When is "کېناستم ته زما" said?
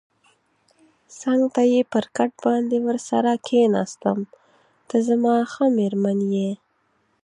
3.47-5.35